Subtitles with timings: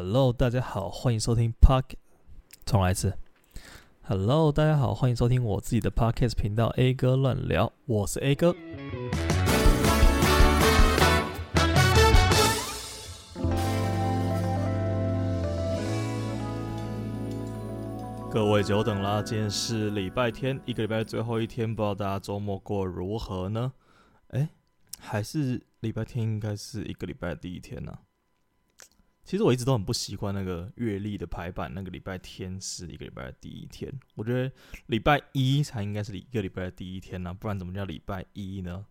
[0.00, 1.96] Hello，大家好，欢迎收听 Park。
[2.64, 3.18] 重来一次。
[4.02, 8.54] Hello，大家好，欢迎收听我自己的 Podcast 频道 A 哥乱聊，我是 A 哥。
[18.30, 23.72] 各位久等啦，今天是礼拜天，一个礼拜最后一天，不知道大家周末过如何呢？
[24.28, 24.50] 诶，
[25.00, 27.98] 还是礼拜天应该是一个礼拜第一天呢、
[29.28, 33.92] 其实我一直都很不习惯那个月历的排版，那个礼拜天是一个礼拜的第一天。
[34.14, 34.50] 我觉得
[34.86, 38.86] 礼拜一才应该是一个礼拜的第一天呢、不然怎么叫礼拜一呢？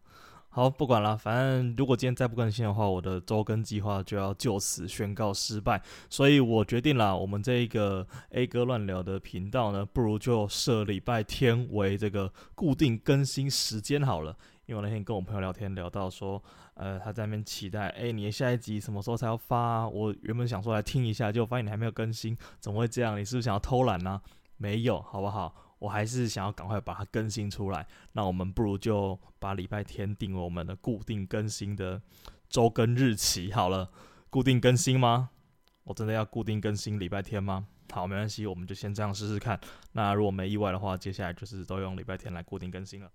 [0.57, 5.79] 好，不管了，反正如果今天再不更新的话，我的周更计划就要就此宣告失败。
[6.09, 14.35] 所以我决定了，我们这一个 A 哥乱聊的频道呢，不如就设礼拜天为这个固定更新时间好了。
[14.65, 16.41] 因为我那天跟我朋友聊天，聊到说，
[16.73, 19.87] 呃，他在那边期待，哎，你的下一集什么时候才要发？
[19.87, 23.15] 我原本想说来听一下，结果发现你还没有更新，怎么会这样？
[23.15, 24.19] 你是不是想要偷懒呢？
[24.57, 25.53] 没有，好不好？
[25.79, 27.85] 我还是想要赶快把它更新出来。
[28.13, 32.01] 那我们不如就把礼拜天定为我们的固定更新的
[32.49, 33.89] 周更日期好了。
[34.29, 35.29] 固定更新吗？
[35.83, 37.65] 我真的要固定更新礼拜天吗？
[37.93, 39.57] 好，没关系，我们就先这样试试看。
[39.93, 43.09] 那如果没意外的话，接下来就是都用礼拜天来固定更新了。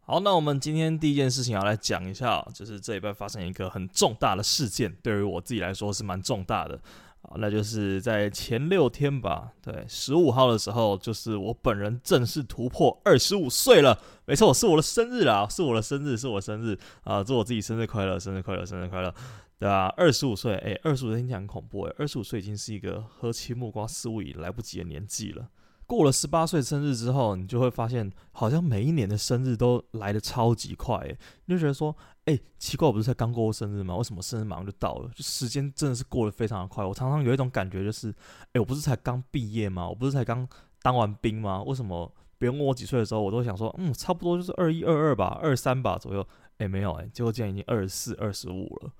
[0.00, 6.78] 好，那我们今天第一件事情要来讲一下，就是这礼拜发生一个很重大的事件，对于我自己来说是蛮重大的
[7.24, 19.14] 啊，那就是在前六天吧，对，十五号的时候，就是我本人正式突破二十五岁了，没错，是我的生日啦，是我的生日，是我的生日啊，祝我自己生日快乐，生日快乐，生日快乐，
[19.58, 19.86] 对吧？
[19.96, 25.48] 二十五岁，诶，二十五岁听起来很恐怖诶，二十五岁已经是一个喝青木瓜四物已来不及的年纪了。
[25.86, 31.94] 过了十八岁生日之后，你就会发现，好像每一年的生日都来得超级快，诶，你就觉得说，
[32.26, 33.94] 哎，奇怪，我不是才刚过生日吗？
[33.96, 35.10] 为什么生日马上就到了？
[35.14, 36.84] 就时间真的是过得非常的快。
[36.84, 38.14] 我常常有一种感觉，就是，
[38.52, 39.88] 哎，我不是才刚毕业吗？
[39.88, 40.48] 我不是才刚
[40.82, 41.62] 当完兵吗？
[41.62, 46.26] 为什么别人问我几岁的时候，我都想说，嗯，差不多就是二一、二二吧，二三吧左右。
[46.58, 48.90] 哎，没有，哎，结果竟然已经二十四、二十五了，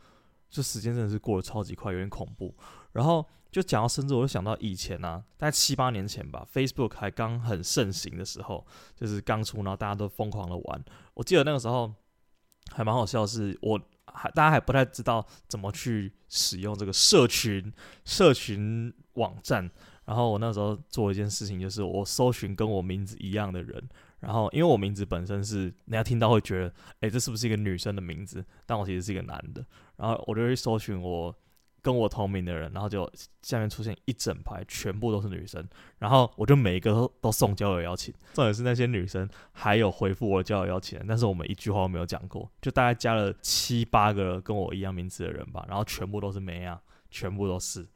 [0.51, 2.55] 这时间真的是过得超级快，有点恐怖。
[2.93, 3.25] 然后。
[3.55, 10.85] 就讲到生日，我就想到以前啊，大概七八年前吧，Facebook 还刚很盛行的时候，就是刚出，然后大家都疯狂的玩。
[11.15, 11.95] 我记得那个时候
[12.73, 17.73] 还蛮好笑是，我还大家还不太知道怎么去使用这个社群
[18.05, 19.71] 社群网站。
[20.05, 23.89] 然后我那时候做一件事情，就是我搜寻跟我名字一样的人。
[24.21, 28.45] 然后因为我名字本身是人家听到会觉得，哎，这是不是一个女生的名字？
[28.67, 29.65] 但我其实是一个男的。
[29.97, 31.35] 然后我就去搜寻我。
[31.85, 33.09] 跟我同名的人，然后就
[33.43, 35.63] 下面出现一整排，全部都是女生，
[35.99, 46.81] 然后我就每一个都都送交友邀请，重点是那些女生还有回复我的交友邀请，但是我们一句话都没有讲过，就大概加了七八个跟我一样名字的人吧，然后全部都是妹啊，
[47.11, 47.87] 全部都是。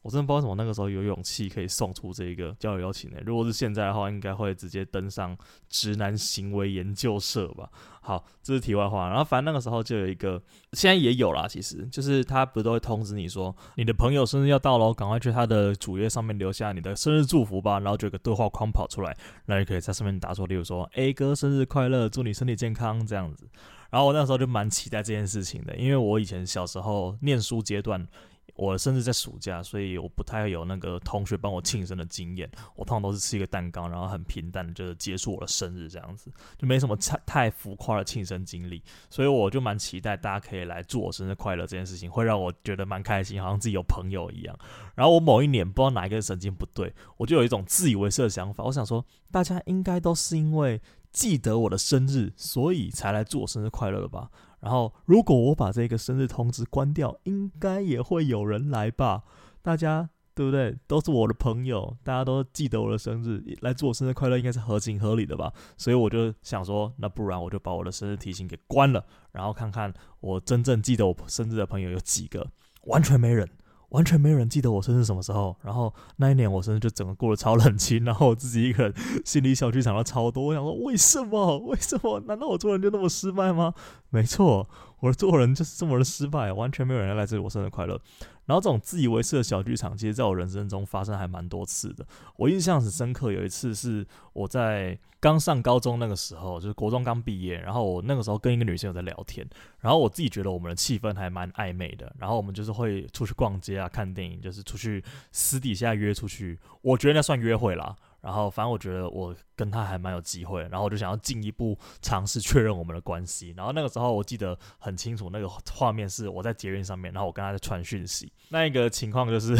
[0.00, 3.18] 我真的不知道为什么那个时候有勇气可以送出这一个交友邀请呢？
[3.24, 5.36] 如果是现在的话，应该会直接登上
[5.68, 7.68] 直男行为研究社吧。
[8.00, 9.08] 好，这是题外话。
[9.08, 11.46] 然后反正那个时候就有一个，现在也有啦。
[11.46, 17.78] 其实就是他不是都会通知你说，你的朋友生日要到了，赶快去他的主页上面留下你的生日祝福吧。
[17.78, 19.16] 然后就有个对话框跑出来，
[19.46, 23.48] 那你可以在上面打说，例如说 A 哥生日快乐，祝你身体健康这样子。
[23.90, 28.08] 然后我那时候就蛮期待这件事情的，因为我以前小时候念书阶段。
[28.54, 32.48] 我甚至在暑假，所以我不太有那个同学帮我庆生的经验。
[32.76, 38.82] 我通常都是吃一个蛋糕，然后很平淡，就是结束我的生日这样子，就没什么太太浮夸的庆生经历。
[39.08, 44.56] 所以我就蛮期待大家可以来祝我生日快乐这件事情，会让我觉得蛮开心，好像自己有朋友一样。
[44.94, 50.80] 然后我某一年不知道哪一个神经不对，我就有一种自以为是的想法，我想说大家应该都是因为
[51.10, 54.30] 记得我的生日，所以才来祝我生日快乐的吧。
[54.62, 59.24] 然后，如果我把这个生日通知关掉，应该也会有人来吧？
[59.60, 60.78] 大家对不对？
[60.86, 65.52] 都是我的朋友，大家都记得我的生日，来祝我生日快乐，应该是合情合理的吧？
[65.76, 72.46] 所以我就想说，那不然我就把我的生日提醒给关了，然后看看我真正记得我生日的朋友有几个，
[72.84, 73.48] 完全没人。
[73.92, 78.94] 完全没有人记得我生日什么时候，然后那一年我生日就整个过得超冷清，然后我自己一个人
[79.24, 80.46] 心里小剧场了超多。
[80.46, 81.58] 我想说，为什么？
[81.58, 82.20] 为什么？
[82.26, 83.74] 难道我做人就那么失败吗？
[84.10, 84.68] 没错，
[85.02, 88.00] 我做人就是这么的失败，完全没有人来这里我生日快乐。
[88.46, 92.06] 然后这种自以为是的小剧场，其实在我人生中发生还蛮多次的。
[92.36, 99.44] 我印象很深刻，有一次是我在刚上高中那个时候，就是国中刚毕业，然后我那个时候跟一个女生有在聊天，
[99.80, 105.02] 然后我自己觉得我们的气氛还蛮暧昧的，然后我们就是会出去逛街啊、看电影，就是出去
[105.32, 107.96] 私底下约出去，我觉得那算约会啦。
[108.22, 113.52] 然后反正我觉得我跟他还蛮有机会，然后我就想要进一步尝试确认我们的关系。
[113.56, 118.32] 然后那个时候我记得很清楚，那个画面是我在捷运上面，然后我跟他在传讯息。
[118.48, 119.56] 那一个情况就是，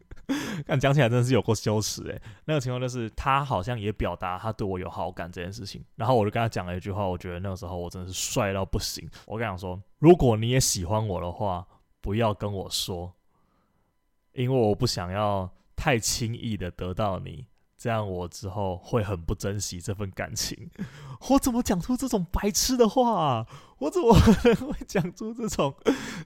[0.66, 2.22] 看讲起来真的是有过羞耻诶。
[2.46, 9.06] 那个情况就是他好像也表达他对我有好感这件事情，然后我就跟他讲了一句话，我觉得那个时候我真的是帅到不行。
[9.26, 11.66] 我跟他讲说，如果你也喜欢我的话，
[12.00, 13.12] 不要跟我说，
[14.32, 17.44] 因为我不想要太轻易的得到你。
[17.78, 20.68] 这样我之后会很不珍惜这份感情。
[21.30, 23.46] 我怎么讲出这种白痴的话？
[23.78, 25.72] 我怎么可能会讲出这种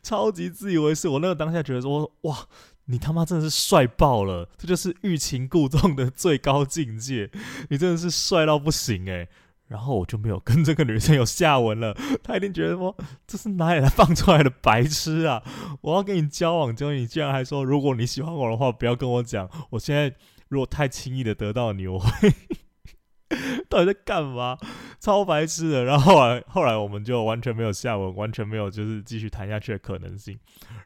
[0.03, 1.09] 超级自以为是？
[1.09, 2.49] 我那个当下觉得说，哇，
[2.87, 4.49] 你他妈真的是帅爆了！
[4.57, 7.31] 这就是欲擒故纵的最高境界。
[7.69, 9.29] 你真的是帅到不行诶。
[9.73, 11.97] 然后我就没有跟这个女生有下文了。
[12.23, 12.95] 她一定觉得说，
[13.27, 15.43] 这是哪里来放出来的白痴啊？
[15.81, 19.51] 我要跟你交往，结果你竟然还说，如果你喜欢我的话，不要跟我讲。
[19.71, 20.15] 我现在。
[20.49, 22.31] 如果太轻易的得到你，我会
[23.71, 24.59] 到底在干嘛？
[25.01, 25.83] 超白痴的。
[25.83, 30.39] 然后后来，后来我们就完全没有下文，完全没有就是继续谈下去的可能性。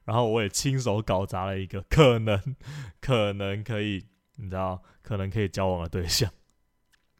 [0.04, 2.40] 然后我也亲手搞砸了一个可能，
[3.00, 4.04] 可能可以，
[4.36, 6.30] 你知道，可能可以交往的对象。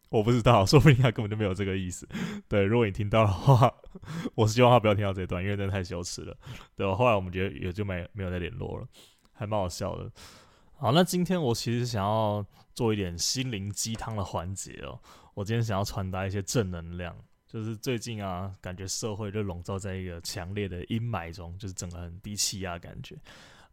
[0.08, 2.08] 我不知道， 说不定他根本就没有这个意思。
[2.48, 3.72] 对，如果你听到的话，
[4.34, 6.36] 我是希望他不要听到这段，因为真的太羞耻了。
[6.74, 8.86] 对，后来我们觉得也就没没有再联络了，
[9.32, 10.10] 还蛮好笑的。
[10.76, 12.44] 好，那今天我其实想要
[12.74, 15.00] 做一点心灵鸡汤的环节哦。
[15.34, 17.16] 我今天想要传达一些正能量，
[17.46, 23.16] 就是最近啊，感觉社会就笼罩在一个强烈的阴霾中，就是整个很低气压感觉。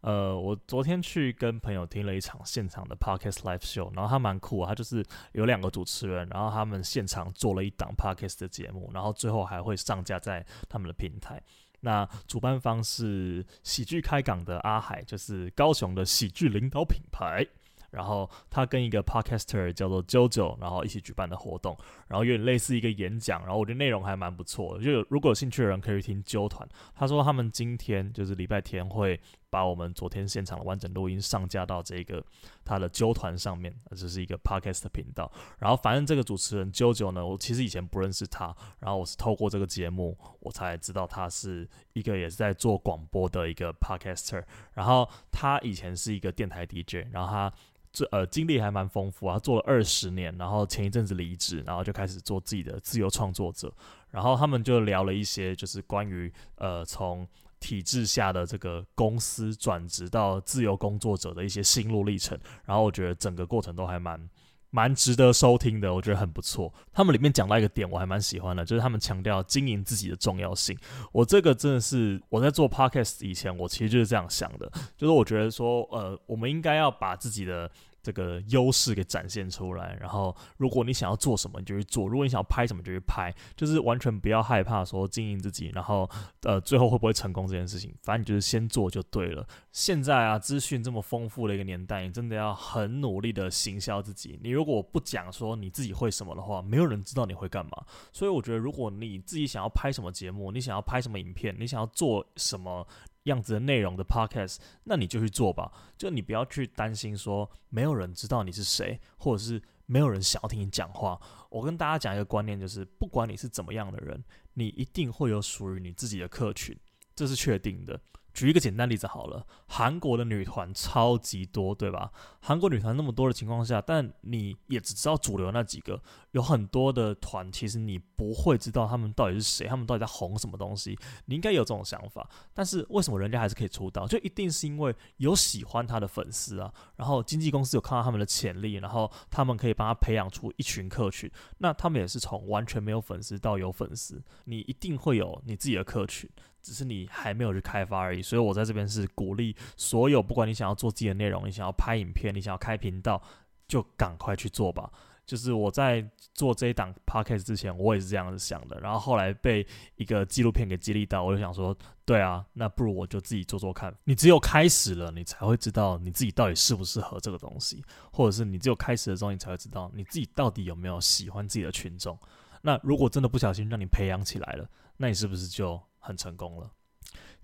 [0.04, 5.02] 呃，我昨天去跟朋友听了一场现场的 Podcast Live Show，然后他蛮酷，他就是
[5.32, 11.42] 有两个主持人，然后他们现场做了一档 Podcast 的节目，然后最后还会上架在他们的平台。
[11.80, 17.46] 那主办方是喜剧开港的阿海，就是高雄的喜剧领导品牌。
[17.90, 21.78] 然后他跟一个 podcaster 叫做 JoJo，然后一起举办的活动，
[22.08, 23.40] 然后有点类似一个演讲。
[23.42, 26.68] 然后我觉得内容还蛮不错的，就如果有兴趣的人可以去听揪团。
[26.92, 29.18] 他说他们今天就是礼拜天会。
[29.54, 32.20] 把我们昨天现场的完整录音上架到这个
[32.64, 35.30] 他的揪团上面，这是一个 podcast 频道。
[35.60, 44.42] 然后，反正这个主持人 JoJo 呢，我其实以前不认识他，然后我是透过这个节目，我才知道他是一个也是在做广播的一个 podcaster。
[44.72, 47.52] 然后他以前是一个电台 DJ，然后他
[47.92, 53.72] 这呃经历还蛮丰富啊，做了二十年，然后前一阵子离职，然后就开始做自己的自由创作者。
[54.14, 57.28] 然后他们就聊了一些，就是关于呃从。
[57.60, 64.28] 体制下的这个公司转职到自由工作者的一些心路历程，然后我觉得整个过程都还蛮
[64.68, 66.70] 蛮值得收听的，我觉得很不错。
[66.92, 70.76] 他们里面讲到一个点，我还蛮喜欢的，就是他们强调经营自己的重要性。
[71.10, 77.70] 我这个真的是我在做 podcast 以前，我其实就是这样想的，就是我觉得说，呃，我们应该要把自己的。
[78.04, 83.34] 这个优势给展现出来，然后如果你想要做什么，你就去做；如果你想要拍什么，就去拍。
[83.56, 86.08] 就是完全不要害怕说经营自己，然后
[86.42, 89.46] 呃，最后会不会成功这件事情，反正你就是先做就对了。
[89.72, 94.38] 现在啊，资讯这么丰富的一个年代，你真的要很努力的行销自己。
[94.42, 97.70] 你如果不讲说你自己会什么的话，没有人知道你会干嘛。
[98.12, 102.86] 所以我觉得，如果你自己想要拍什么节目，你想要拍什么影片，你想要做什么。
[103.24, 105.70] 样子的内容的 podcast，那你就去做吧。
[105.96, 111.20] 就你不要去担心说没有人知道你是谁，或者是没有人想要听你讲话。
[111.50, 114.22] 我跟大家讲一个观念，就是不管你是怎么样的人，
[114.54, 116.76] 你一定会有属于你自己的客群，
[117.14, 118.00] 这是确定的。
[118.34, 122.10] 举一个简单例子好了，韩国的女团超级多，对吧？
[122.40, 126.02] 韩国女团那么多的情况下，但你也只知道主流那几个，
[126.34, 130.98] 有很多的团，其实你不会知道他们到底是谁，他们到底在红什么东西。
[131.26, 134.04] 你应该有这种想法，但是为什么人家还是可以出道？
[134.06, 141.30] 就一定是因为有喜欢他的粉丝啊，然后经纪公司有看到他们的潜力，然后他们可以帮他培养出一群客群。
[141.58, 146.28] 那他们也是从完全没有粉丝到有粉丝，你一定会有你自己的客群。
[146.60, 153.22] 只是你还没有去开发而已，所以我在这边是鼓励所有，不管你想要做自己的内容，你想要拍影片，你想要开频道，
[153.68, 154.90] 就赶快去做吧。
[155.26, 159.66] 就是我在做这一档 podcast 之前，我也是这样子想的，然后后来被
[159.96, 163.94] 一个纪录片给激励到，我就想说，对啊，那不如我就自己做做看。
[164.04, 172.18] 你只有开始了，你才会知道你自己到底适不适合这个东西，或者是你只有开始的时候，你才会知道你自己到底有没有喜欢自己的群众。
[172.62, 176.70] 那如果真的不小心让你培养起来了，那你是不是就很成功了？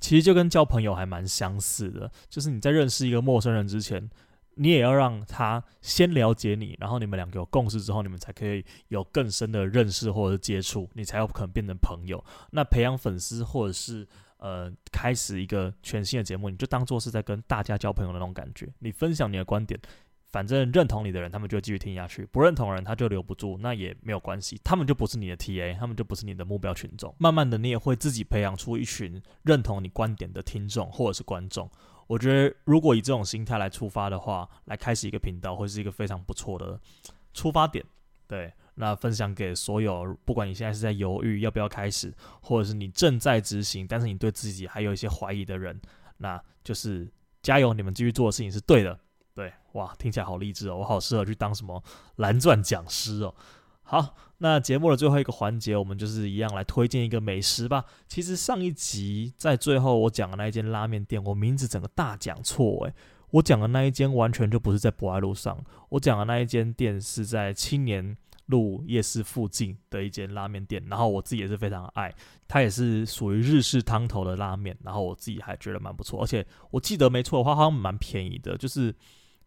[0.01, 4.11] 其实就跟交朋友还蛮相似的，就是你在认识一个陌生人之前，
[4.55, 12.23] 你也要让他先了解你，然后你们两个有共识之后，你们才可以有更深的认识或者是接触，你才有可能变成朋友。
[12.51, 14.07] 那培养粉丝或者是
[14.39, 19.79] 呃开始一个全新的节目，你就当做是在跟大家交朋友的那种感觉，你分享你的观点。
[20.33, 27.13] 反正认同你的人，他们就会继续听下去；不认同的人，他就留不住，那也没有关系，他们就不是你的 TA，他们就不是你的目标群众。
[27.19, 31.69] 慢慢的，你也会自己培养出一群认同你观点的听众或者是观众。
[32.11, 36.77] 我觉得，如果以这种心态来出发的话，来开始一个频道，会是一个非常不错的
[37.33, 37.85] 出发点。
[38.27, 45.81] 对，那分享给所有，不管你现在是在犹豫要不要开始，或者是你正在执行，但是你对自己还有一些怀疑的人，
[46.17, 47.09] 那就是
[47.43, 48.99] 加油，你们继续做的事情是对的。
[49.33, 50.79] 对，哇，听起来好励志哦！
[50.79, 51.81] 我好适合去当什么
[52.17, 53.33] 蓝钻讲师哦。
[53.83, 57.85] 好，那节目的最后一个环节，我们就是一样来推荐一个美食吧。
[58.09, 62.95] 其实上一集在最后我讲的那一间拉面店，我名字整个大讲错诶，
[63.33, 68.17] 我讲的那一间完全就不是在博爱路上，我讲的那一间店是在青年
[68.47, 72.15] 路夜市附近的一间拉面店，然后我自己也是非常爱，
[72.49, 78.95] 它也是属于日式汤头的拉面，然后我自己还觉得蛮不错，而且我记得没错的话，好像蛮便宜的，就是。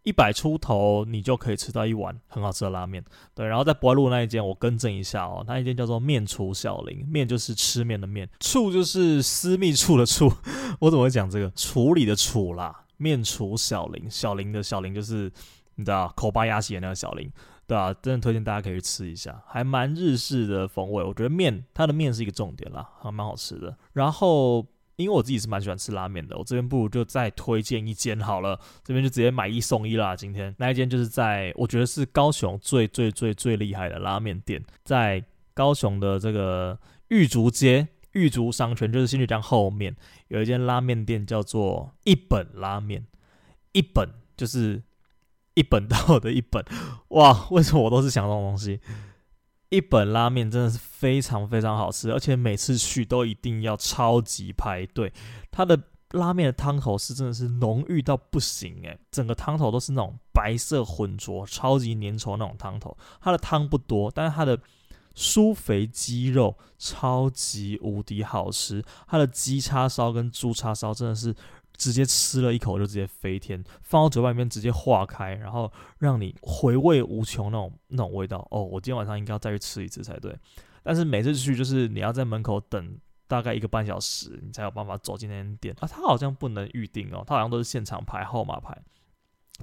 [0.03, 3.03] 一百出头，你就可以吃到一碗很好吃的拉面。
[3.33, 10.31] 对，然后在博爱路那一间，我更正一下哦，那一间叫做面厨小林，面就是吃面的面，醋就是私密处的醋。
[10.79, 11.49] 我怎么会讲这个？
[11.51, 15.31] 处理的处啦，面厨小林，小林的小林就是
[15.75, 17.31] 你知道口巴鸭血那个小林，
[17.65, 21.03] 对啊，真的推荐大家可以去吃一下，还蛮日式的风味。
[21.03, 23.77] 我觉得面，它的面是一个重点啦，还蛮好吃的。
[23.93, 24.65] 然后。
[24.95, 30.15] 因为我自己是蛮喜欢吃拉面的，我这边不如就再推荐一间好了，这边就直接买一送一啦。
[30.15, 35.23] 今天那一间就是在我觉得是高雄最最最最厉害的拉面店，在
[35.53, 39.95] 高雄的这个玉竹街玉竹商圈，就是新竹江后面
[40.27, 43.05] 有一间拉面店叫做一本拉面，
[43.71, 44.07] 一本
[44.37, 44.83] 就是
[45.55, 46.63] 一本道的一本，
[47.09, 48.79] 哇，为什么我都是想这种东西？
[49.73, 55.11] 一本拉面真的是非常非常好吃，而且每次去都一定要超级排队。
[55.49, 62.95] 它的拉面的汤头是真的是浓郁到不行诶，整个汤头都是那种白色浑浊、超级粘稠那种汤头。
[63.19, 64.59] 它的汤不多，但是它的
[65.15, 68.83] 酥肥鸡肉超级无敌好吃。
[69.07, 71.35] 它的鸡叉烧跟猪叉烧真的是。
[71.75, 78.63] 直接吃了一口就直接飞天，放到嘴巴里面直接化开，然后让你回味无穷那种那种味道哦！
[78.63, 80.37] 我今天晚上应该要再去吃一次才对。
[80.83, 85.87] 但是每次去就是你要在门口等大概一个半小时，你才有办法走进那间店啊。
[85.87, 88.77] 它好像不能预定哦，它好像都是现场排号码牌。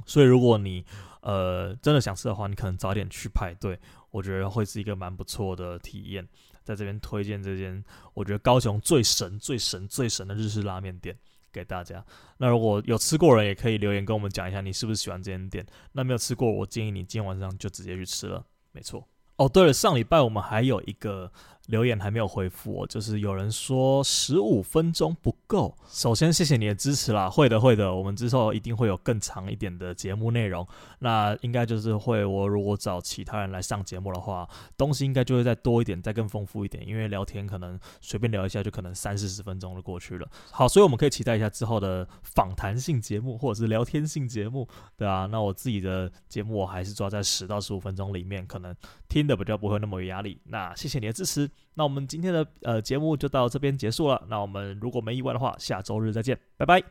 [0.07, 0.85] 所以如果你
[1.21, 3.79] 呃真的想吃的话，你可能早点去排队，
[4.11, 6.27] 我觉得会是一个蛮不错的体验。
[6.63, 7.83] 在这边推荐这间，
[8.15, 11.17] 我觉得高雄最神、最神、最神的日式拉面店。
[11.53, 12.05] 给大家。
[12.39, 15.65] 那如果有吃过人，也可以留言跟我们讲一下，你是不是喜欢这间店？
[15.93, 18.45] 那没有吃过，我建议你今天晚上就直接去吃了。
[18.73, 19.07] 没错。
[19.37, 21.33] 哦，对了，上礼拜我们还有一个。
[21.67, 25.77] 留言还没有回复我，就是有人说十五分钟不够。
[25.89, 30.67] 首先谢谢你的支持啦，会的会的，我们之后一定会有更长一点的节目内容。
[30.99, 36.87] 那应该就是会，我如果找其他人来上节目的话，东西应该就会再多一点，再更丰富一点。
[36.87, 40.29] 因为聊天可能随便聊一下就可能三四十分钟就过去了。
[40.51, 45.27] 好，所以我们可以期待一下之后的访谈性节目或者是聊天性节目，对啊。
[45.31, 48.75] 那我自己的节目我还是抓在十到十五分钟里面，可能
[49.09, 50.41] 听的比较不会那么有压力。
[50.47, 51.49] 那谢谢你的支持。
[51.75, 54.23] 那我们今天的呃节目就到这边结束了。
[54.29, 56.91] 那我们如果没意外的话，下周日再见，拜拜。